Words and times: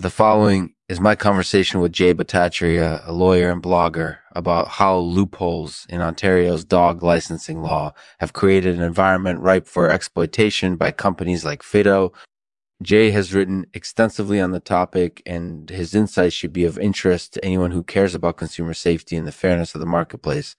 The 0.00 0.08
following 0.08 0.72
is 0.88 0.98
my 0.98 1.14
conversation 1.14 1.78
with 1.78 1.92
Jay 1.92 2.14
Bhattacharya, 2.14 3.06
a 3.06 3.12
lawyer 3.12 3.50
and 3.50 3.62
blogger, 3.62 4.20
about 4.34 4.68
how 4.68 4.96
loopholes 4.96 5.84
in 5.90 6.00
Ontario's 6.00 6.64
dog 6.64 7.02
licensing 7.02 7.60
law 7.60 7.92
have 8.18 8.32
created 8.32 8.76
an 8.76 8.82
environment 8.82 9.40
ripe 9.40 9.66
for 9.66 9.90
exploitation 9.90 10.76
by 10.76 10.90
companies 10.90 11.44
like 11.44 11.62
Fido. 11.62 12.14
Jay 12.82 13.10
has 13.10 13.34
written 13.34 13.66
extensively 13.74 14.40
on 14.40 14.52
the 14.52 14.58
topic, 14.58 15.22
and 15.26 15.68
his 15.68 15.94
insights 15.94 16.34
should 16.34 16.54
be 16.54 16.64
of 16.64 16.78
interest 16.78 17.34
to 17.34 17.44
anyone 17.44 17.72
who 17.72 17.82
cares 17.82 18.14
about 18.14 18.38
consumer 18.38 18.72
safety 18.72 19.18
and 19.18 19.26
the 19.26 19.32
fairness 19.32 19.74
of 19.74 19.82
the 19.82 19.86
marketplace. 19.86 20.56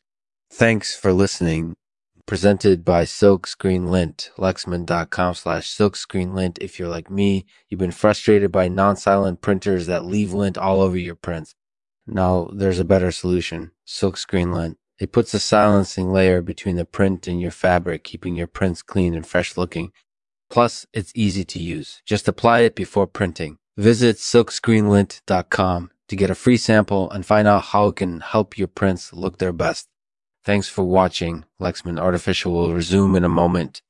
Thanks 0.52 0.96
for 0.96 1.14
listening 1.14 1.74
presented 2.26 2.84
by 2.86 3.04
Silkscreen 3.04 3.90
Lint. 3.90 4.32
Lexman.com 4.38 5.36
slash 5.36 5.76
silkscreen 5.76 6.34
lint. 6.34 6.58
If 6.62 6.80
you're 6.80 6.90
like 6.90 7.10
me, 7.10 7.46
you've 7.70 7.80
been 7.80 7.92
frustrated 7.92 8.52
by 8.52 8.68
non-silent 8.68 9.42
printers 9.42 9.88
that 9.88 10.06
leave 10.06 10.34
lint 10.34 10.58
all 10.58 10.82
over 10.82 10.98
your 10.98 11.16
prints. 11.16 11.56
Now 12.08 12.50
there's 12.54 12.80
a 12.80 12.86
better 12.86 13.12
solution. 13.12 13.72
Silkscreen 13.88 14.54
Lint. 14.54 14.78
It 15.00 15.12
puts 15.12 15.34
a 15.34 15.40
silencing 15.40 16.12
layer 16.12 16.42
between 16.42 16.76
the 16.76 16.86
print 16.86 17.28
and 17.28 17.42
your 17.42 17.52
fabric, 17.52 18.04
keeping 18.04 18.36
your 18.36 18.48
prints 18.48 18.82
clean 18.82 19.16
and 19.16 19.26
fresh 19.26 19.58
looking. 19.58 19.92
Plus, 20.50 20.86
it's 20.94 21.12
easy 21.16 21.44
to 21.46 21.60
use. 21.60 22.02
Just 22.06 22.28
apply 22.28 22.60
it 22.60 22.76
before 22.76 23.08
printing. 23.08 23.58
Visit 23.78 24.18
silkscreenlint.com 24.18 25.92
to 26.08 26.16
get 26.16 26.30
a 26.30 26.36
free 26.36 26.58
sample 26.58 27.10
and 27.10 27.26
find 27.26 27.48
out 27.48 27.64
how 27.64 27.88
it 27.88 27.96
can 27.96 28.20
help 28.20 28.58
your 28.58 28.68
prints 28.68 29.14
look 29.14 29.38
their 29.38 29.54
best. 29.54 29.88
Thanks 30.44 30.68
for 30.68 30.84
watching. 30.84 31.46
Lexman 31.60 32.00
Artificial 32.00 32.52
will 32.52 32.74
resume 32.74 33.16
in 33.16 33.24
a 33.24 33.30
moment. 33.30 33.84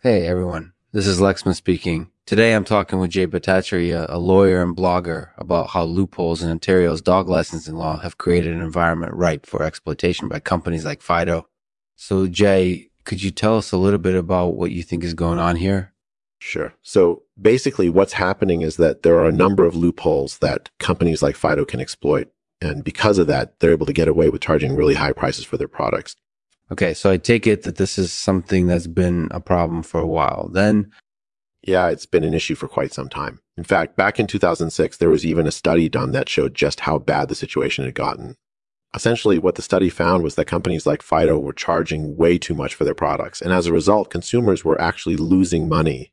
Hey 0.00 0.28
everyone, 0.28 0.74
this 0.92 1.08
is 1.08 1.18
Lexman 1.18 1.56
speaking. 1.56 2.12
Today 2.24 2.54
I'm 2.54 2.64
talking 2.64 3.00
with 3.00 3.10
Jay 3.10 3.26
Bhattacharya, 3.26 4.06
a 4.08 4.18
lawyer 4.18 4.62
and 4.62 4.76
blogger, 4.76 5.30
about 5.36 5.70
how 5.70 5.82
loopholes 5.82 6.40
in 6.40 6.50
Ontario's 6.50 7.02
dog 7.02 7.28
licensing 7.28 7.74
law 7.74 7.98
have 7.98 8.16
created 8.16 8.52
an 8.52 8.60
environment 8.60 9.12
ripe 9.12 9.44
for 9.44 9.64
exploitation 9.64 10.28
by 10.28 10.38
companies 10.38 10.84
like 10.84 11.02
Fido. 11.02 11.48
So 11.96 12.28
Jay, 12.28 12.90
could 13.02 13.20
you 13.20 13.32
tell 13.32 13.56
us 13.56 13.72
a 13.72 13.76
little 13.76 13.98
bit 13.98 14.14
about 14.14 14.54
what 14.54 14.70
you 14.70 14.84
think 14.84 15.02
is 15.02 15.14
going 15.14 15.40
on 15.40 15.56
here? 15.56 15.94
Sure. 16.38 16.74
So 16.82 17.24
basically 17.40 17.88
what's 17.88 18.12
happening 18.12 18.62
is 18.62 18.76
that 18.76 19.02
there 19.02 19.18
are 19.18 19.26
a 19.26 19.32
number 19.32 19.64
of 19.64 19.74
loopholes 19.74 20.38
that 20.38 20.70
companies 20.78 21.22
like 21.22 21.34
Fido 21.34 21.64
can 21.64 21.80
exploit. 21.80 22.30
And 22.60 22.82
because 22.82 23.18
of 23.18 23.26
that, 23.28 23.60
they're 23.60 23.72
able 23.72 23.86
to 23.86 23.92
get 23.92 24.08
away 24.08 24.30
with 24.30 24.40
charging 24.40 24.74
really 24.74 24.94
high 24.94 25.12
prices 25.12 25.44
for 25.44 25.56
their 25.56 25.68
products. 25.68 26.16
Okay, 26.70 26.92
so 26.92 27.10
I 27.10 27.16
take 27.16 27.46
it 27.46 27.62
that 27.62 27.76
this 27.76 27.98
is 27.98 28.12
something 28.12 28.66
that's 28.66 28.86
been 28.86 29.28
a 29.30 29.40
problem 29.40 29.82
for 29.82 30.00
a 30.00 30.06
while. 30.06 30.50
Then, 30.52 30.90
yeah, 31.62 31.88
it's 31.88 32.06
been 32.06 32.24
an 32.24 32.34
issue 32.34 32.54
for 32.54 32.68
quite 32.68 32.92
some 32.92 33.08
time. 33.08 33.40
In 33.56 33.64
fact, 33.64 33.96
back 33.96 34.20
in 34.20 34.26
2006, 34.26 34.96
there 34.96 35.08
was 35.08 35.24
even 35.24 35.46
a 35.46 35.52
study 35.52 35.88
done 35.88 36.12
that 36.12 36.28
showed 36.28 36.54
just 36.54 36.80
how 36.80 36.98
bad 36.98 37.28
the 37.28 37.34
situation 37.34 37.84
had 37.84 37.94
gotten. 37.94 38.36
Essentially, 38.94 39.38
what 39.38 39.54
the 39.54 39.62
study 39.62 39.90
found 39.90 40.22
was 40.22 40.34
that 40.34 40.46
companies 40.46 40.86
like 40.86 41.02
Fido 41.02 41.38
were 41.38 41.52
charging 41.52 42.16
way 42.16 42.38
too 42.38 42.54
much 42.54 42.74
for 42.74 42.84
their 42.84 42.94
products. 42.94 43.40
And 43.40 43.52
as 43.52 43.66
a 43.66 43.72
result, 43.72 44.10
consumers 44.10 44.64
were 44.64 44.80
actually 44.80 45.16
losing 45.16 45.68
money. 45.68 46.12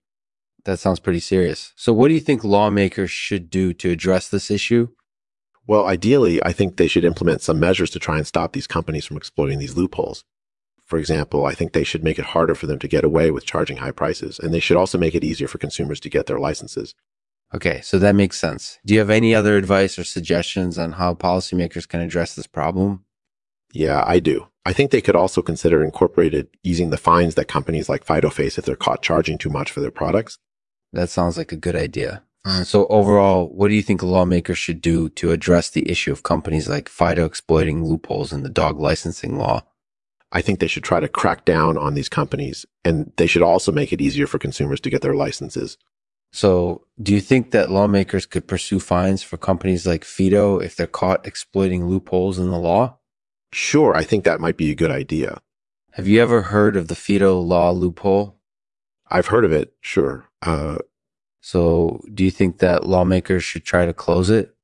That 0.65 0.79
sounds 0.79 0.99
pretty 0.99 1.19
serious. 1.19 1.73
So, 1.75 1.93
what 1.93 2.09
do 2.09 2.15
you 2.15 2.19
think 2.19 2.43
lawmakers 2.43 3.11
should 3.11 3.49
do 3.49 3.71
to 3.73 3.91
address 3.91 4.27
this 4.27 4.51
issue? 4.51 4.89
Well, 5.67 5.85
ideally, 5.85 6.43
I 6.43 6.51
think 6.51 6.77
they 6.77 6.87
should 6.87 7.05
implement 7.05 7.41
some 7.41 7.59
measures 7.59 7.89
to 7.91 7.99
try 7.99 8.17
and 8.17 8.27
stop 8.27 8.53
these 8.53 8.67
companies 8.67 9.05
from 9.05 9.17
exploiting 9.17 9.59
these 9.59 9.75
loopholes. 9.75 10.23
For 10.85 10.99
example, 10.99 11.45
I 11.45 11.55
think 11.55 11.73
they 11.73 11.83
should 11.83 12.03
make 12.03 12.19
it 12.19 12.25
harder 12.25 12.53
for 12.53 12.67
them 12.67 12.77
to 12.79 12.87
get 12.87 13.03
away 13.03 13.31
with 13.31 13.45
charging 13.45 13.77
high 13.77 13.91
prices, 13.91 14.37
and 14.37 14.53
they 14.53 14.59
should 14.59 14.77
also 14.77 14.99
make 14.99 15.15
it 15.15 15.23
easier 15.23 15.47
for 15.47 15.57
consumers 15.57 15.99
to 16.01 16.09
get 16.09 16.27
their 16.27 16.39
licenses. 16.39 16.93
Okay, 17.53 17.81
so 17.81 17.97
that 17.97 18.15
makes 18.15 18.39
sense. 18.39 18.77
Do 18.85 18.93
you 18.93 18.99
have 18.99 19.09
any 19.09 19.33
other 19.33 19.57
advice 19.57 19.97
or 19.97 20.03
suggestions 20.03 20.77
on 20.77 20.93
how 20.93 21.15
policymakers 21.15 21.87
can 21.87 22.01
address 22.01 22.35
this 22.35 22.47
problem? 22.47 23.05
Yeah, 23.73 24.03
I 24.05 24.19
do. 24.19 24.47
I 24.65 24.73
think 24.73 24.91
they 24.91 25.01
could 25.01 25.15
also 25.15 25.41
consider 25.41 25.83
incorporated 25.83 26.47
easing 26.63 26.89
the 26.89 26.97
fines 26.97 27.35
that 27.35 27.47
companies 27.47 27.89
like 27.89 28.03
Fido 28.03 28.29
face 28.29 28.57
if 28.57 28.65
they're 28.65 28.75
caught 28.75 29.01
charging 29.01 29.37
too 29.37 29.49
much 29.49 29.71
for 29.71 29.79
their 29.79 29.91
products. 29.91 30.37
That 30.93 31.09
sounds 31.09 31.37
like 31.37 31.51
a 31.51 31.57
good 31.57 31.75
idea. 31.75 32.23
Uh, 32.45 32.63
so 32.63 32.85
overall, 32.87 33.47
what 33.49 33.69
do 33.69 33.73
you 33.73 33.81
think 33.81 34.03
lawmakers 34.03 34.57
should 34.59 34.79
do 34.79 35.09
to 35.09 35.31
address 35.31 35.71
the 35.71 35.89
issue 35.89 36.11
of 36.11 36.21
companies 36.21 36.69
like 36.69 36.87
Fido 36.87 37.25
exploiting 37.25 37.83
loopholes 37.83 38.31
in 38.31 38.43
the 38.43 38.49
dog 38.49 38.79
licensing 38.79 39.35
law? 39.35 39.63
I 40.31 40.41
think 40.41 40.59
they 40.59 40.67
should 40.67 40.83
try 40.83 40.99
to 40.99 41.07
crack 41.07 41.43
down 41.43 41.75
on 41.75 41.95
these 41.95 42.09
companies 42.09 42.65
and 42.83 43.11
they 43.17 43.25
should 43.25 43.41
also 43.41 43.71
make 43.71 43.91
it 43.91 44.01
easier 44.01 44.27
for 44.27 44.37
consumers 44.37 44.79
to 44.81 44.91
get 44.91 45.01
their 45.01 45.15
licenses. 45.15 45.77
So 46.31 46.85
do 47.01 47.13
you 47.13 47.21
think 47.21 47.51
that 47.51 47.71
lawmakers 47.71 48.25
could 48.27 48.47
pursue 48.47 48.79
fines 48.79 49.23
for 49.23 49.37
companies 49.37 49.87
like 49.87 50.03
Fido 50.03 50.59
if 50.59 50.75
they're 50.75 50.85
caught 50.85 51.25
exploiting 51.25 51.87
loopholes 51.87 52.37
in 52.37 52.51
the 52.51 52.59
law? 52.59 52.97
Sure. 53.53 53.95
I 53.95 54.03
think 54.03 54.23
that 54.23 54.41
might 54.41 54.57
be 54.57 54.69
a 54.69 54.75
good 54.75 54.91
idea. 54.91 55.41
Have 55.93 56.07
you 56.07 56.21
ever 56.21 56.43
heard 56.43 56.75
of 56.75 56.89
the 56.89 56.95
Fido 56.95 57.39
law 57.39 57.71
loophole? 57.71 58.37
I've 59.09 59.27
heard 59.27 59.45
of 59.45 59.51
it. 59.51 59.73
Sure. 59.79 60.25
Uh, 60.41 60.79
so 61.45 62.01
do 62.11 62.23
you 62.23 62.31
think 62.31 62.57
that 62.57 62.87
lawmakers 62.87 63.43
should 63.43 63.63
try 63.63 63.85
to 63.85 63.93
close 63.93 64.31
it? 64.31 64.55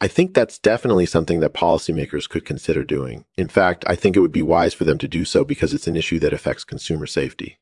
I 0.00 0.08
think 0.08 0.32
that's 0.32 0.58
definitely 0.58 1.04
something 1.04 1.40
that 1.40 1.52
policymakers 1.52 2.26
could 2.26 2.46
consider 2.46 2.84
doing. 2.84 3.26
In 3.36 3.48
fact, 3.48 3.84
I 3.86 3.96
think 3.96 4.16
it 4.16 4.20
would 4.20 4.32
be 4.32 4.40
wise 4.40 4.72
for 4.72 4.84
them 4.84 4.96
to 4.96 5.08
do 5.08 5.26
so 5.26 5.44
because 5.44 5.74
it's 5.74 5.86
an 5.86 5.94
issue 5.94 6.18
that 6.20 6.32
affects 6.32 6.64
consumer 6.64 7.04
safety. 7.04 7.58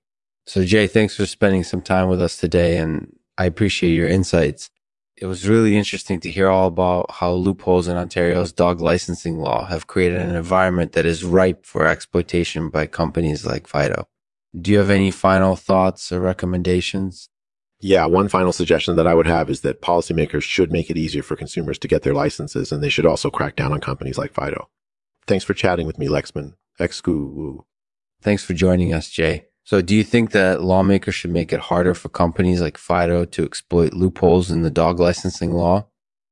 So 0.47 0.65
Jay, 0.65 0.87
thanks 0.87 1.17
for 1.17 1.27
spending 1.27 1.65
some 1.65 1.83
time 1.83 2.09
with 2.09 2.23
us 2.23 2.37
today 2.37 2.77
and 2.79 3.19
I 3.37 3.47
appreciate 3.47 3.97
your 3.97 4.07
insights. 4.07 4.71
It 5.17 5.27
was 5.27 5.49
really 5.49 5.77
interesting 5.77 6.21
to 6.21 6.31
hear 6.31 6.49
all 6.49 6.69
about 6.69 7.11
how 7.11 7.33
loopholes 7.33 7.89
in 7.89 7.97
Ontario's 7.97 8.53
dog 8.53 8.81
licensing 8.81 9.39
law 9.39 9.65
have 9.67 9.89
created 9.89 10.21
an 10.21 10.37
environment 10.37 10.93
that 10.93 11.07
is 11.07 11.25
ripe 11.25 11.67
for 11.67 11.89
exploitation 11.89 12.69
by 12.69 12.87
companies 12.87 13.45
like 13.45 13.67
Fido. 13.67 14.07
Do 14.57 14.71
you 14.71 14.79
have 14.79 14.91
any 14.91 15.11
final 15.11 15.57
thoughts 15.57 16.13
or 16.13 16.21
recommendations? 16.21 17.31
Yeah, 17.85 18.07
one 18.07 18.31
final 18.31 18.51
suggestion 18.51 18.97
that 18.97 19.07
I 19.07 19.13
would 19.13 19.27
have 19.27 19.51
is 19.51 19.61
that 19.61 19.83
policymakers 19.83 20.41
should 20.41 20.73
make 20.73 20.89
it 20.89 20.97
easier 20.97 21.23
for 21.23 21.37
consumers 21.37 21.79
to 21.81 21.87
get 21.87 22.01
their 22.01 22.15
licenses, 22.15 22.73
and 22.73 22.83
they 22.83 22.89
should 22.89 23.05
also 23.05 23.29
crack 23.29 23.57
down 23.57 23.75
on 23.75 23.81
companies 23.83 24.17
like 24.17 24.33
Fido. 24.33 24.71
Thanks 25.27 25.45
for 25.45 25.53
chatting 25.53 25.87
with 25.87 25.99
me, 25.99 26.09
Lexman. 26.09 26.55
Excoo. 26.81 27.65
Thanks 28.23 28.43
for 28.43 28.55
joining 28.55 28.95
us, 28.95 29.11
Jay. 29.11 29.49
So, 29.65 29.83
do 29.83 29.95
you 29.95 30.03
think 30.03 30.31
that 30.31 30.63
lawmakers 30.63 31.15
should 31.15 31.31
make 31.31 31.53
it 31.53 31.61
harder 31.61 31.93
for 31.93 32.09
companies 32.09 32.63
like 32.63 32.79
Fido 32.79 33.27
to 33.27 33.45
exploit 33.45 33.93
loopholes 33.93 34.51
in 34.51 34.63
the 34.63 34.71
dog 34.71 34.99
licensing 34.99 35.53
law? 35.53 35.87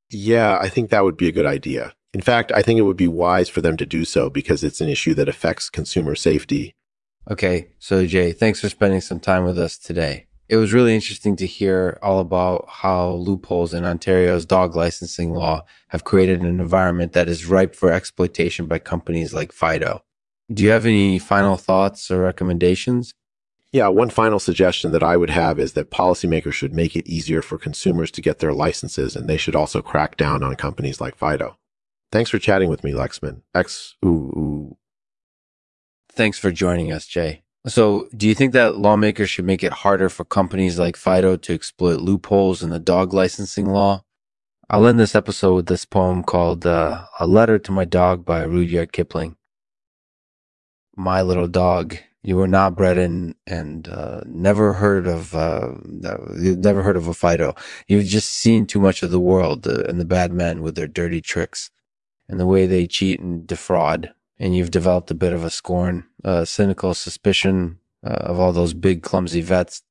Yeah, 0.09 0.57
I 0.59 0.71
think 0.71 0.89
that 0.89 1.05
would 1.05 1.19
be 1.19 1.29
a 1.29 1.33
good 1.33 1.45
idea. 1.45 1.93
In 2.15 2.23
fact, 2.23 2.51
I 2.53 2.63
think 2.63 2.79
it 2.79 2.85
would 2.85 2.97
be 2.97 3.09
wise 3.09 3.51
for 3.51 3.61
them 3.61 3.77
to 3.77 3.85
do 3.85 4.07
so 4.07 4.31
because 4.31 4.65
it's 4.65 4.81
an 4.81 4.89
issue 4.89 5.13
that 5.13 5.29
affects 5.29 5.69
consumer 5.69 6.15
safety. 6.15 6.75
Okay, 7.31 7.69
so 7.79 8.07
Jay, 8.07 8.33
thanks 8.33 8.63
for 8.63 8.71
spending 8.71 9.03
some 9.03 9.21
time 9.21 9.45
with 9.45 9.59
us 9.59 9.77
today 9.77 10.29
it 10.53 10.57
was 10.57 10.75
really 10.75 10.95
interesting 10.95 11.35
to 11.37 11.47
hear 11.47 11.99
all 12.03 12.21
about 12.21 12.67
how 12.69 13.13
loopholes 13.13 13.73
in 13.73 13.87
Ontario's 13.87 14.45
dog 14.45 14.77
licensing 14.77 15.33
law 15.33 15.65
have 15.89 16.05
created 16.05 16.43
an 16.43 16.61
environment 16.61 17.15
that 17.15 17.27
is 17.27 17.47
ripe 17.47 17.75
for 17.75 17.91
exploitation 17.91 18.67
by 18.67 18.79
companies 18.79 19.33
like 19.33 19.51
Fido. 19.51 20.05
Do 20.53 20.63
you 20.63 20.69
have 20.69 20.85
any 20.85 21.19
final 21.19 21.57
thoughts 21.57 22.11
or 22.11 22.21
recommendations? 22.21 23.15
Yeah, 23.73 23.89
one 23.89 24.11
final 24.11 24.39
suggestion 24.39 24.93
that 24.93 25.03
I 25.03 25.17
would 25.17 25.31
have 25.31 25.59
is 25.59 25.73
that 25.73 25.91
policymakers 25.91 26.53
should 26.53 26.75
make 26.75 26.97
it 26.97 27.09
easier 27.09 27.41
for 27.41 27.57
consumers 27.57 28.11
to 28.11 28.21
get 28.21 28.41
their 28.41 28.53
licenses, 28.53 29.17
and 29.17 29.31
they 29.31 29.39
should 29.39 29.57
also 29.57 29.81
crack 29.81 30.19
down 30.19 30.43
on 30.43 30.55
companies 30.57 31.01
like 31.01 31.17
Fido. 31.17 31.57
Thanks 32.11 32.29
for 32.29 32.39
chatting 32.39 32.69
with 32.69 32.85
me, 32.85 32.93
Lexman. 32.93 33.41
X 33.55 33.97
ooh, 34.05 34.09
ooh. 34.09 34.77
Thanks 36.11 36.39
for 36.39 36.53
joining 36.53 36.93
us, 36.93 37.07
Jay. 37.07 37.42
So, 37.67 38.09
do 38.17 38.27
you 38.27 38.35
think 38.35 38.53
that 38.55 38.79
lawmakers 38.79 39.31
should 39.31 39.45
make 39.45 39.63
it 39.63 39.73
harder 39.73 40.09
for 40.09 40.25
companies 40.25 40.81
like 40.81 40.97
Fido 40.97 41.37
to 41.37 41.55
exploit 41.55 42.01
loopholes 42.01 42.61
in 42.61 42.71
the 42.71 42.81
dog 42.81 43.13
licensing 43.13 43.67
law? 43.67 44.03
I'll 44.69 44.87
end 44.87 44.99
this 44.99 45.15
episode 45.15 45.55
with 45.55 45.67
this 45.67 45.85
poem 45.85 46.25
called 46.25 46.67
uh, 46.67 47.05
A 47.21 47.27
Letter 47.27 47.61
to 47.61 47.71
My 47.73 47.85
Dog 47.85 48.25
by 48.25 48.43
Rudyard 48.43 48.93
Kipling. 48.93 49.37
My 50.97 51.23
little 51.23 51.47
dog, 51.47 51.97
you 52.23 52.37
were 52.37 52.49
not 52.49 52.75
bred 52.75 52.99
in 52.99 53.37
and 53.47 53.87
uh, 53.87 54.23
never 54.27 54.73
heard 54.73 55.07
of, 55.07 55.33
uh, 55.35 55.75
never 55.85 56.83
heard 56.83 56.97
of 56.97 57.07
a 57.07 57.15
Fido. 57.15 57.55
You've 57.87 58.07
just 58.07 58.33
seen 58.33 58.67
too 58.67 58.81
much 58.81 59.05
of 59.05 59.13
the 59.13 59.21
world 59.21 59.69
uh, 59.69 59.85
and 59.85 60.01
the 60.01 60.05
bad 60.05 60.33
men 60.33 60.63
with 60.63 60.75
their 60.75 60.89
dirty 60.89 61.21
tricks 61.21 61.71
and 62.29 62.41
the 62.41 62.47
way 62.47 62.67
they 62.67 62.89
cheat 62.89 63.21
and 63.21 63.47
defraud 63.47 64.13
and 64.39 64.57
you've 64.57 64.71
developed 64.71 65.11
a 65.11 65.15
bit 65.15 65.33
of 65.33 65.45
a 65.45 65.51
scorn, 65.51 66.05
a 66.25 66.47
cynical 66.47 66.95
suspicion 66.95 67.79
uh, 68.05 68.11
of 68.11 68.41
all 68.41 68.53
those 68.53 68.75
big, 68.75 69.03
clumsy 69.03 69.41
vets 69.41 69.83